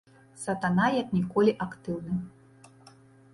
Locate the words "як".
1.01-1.11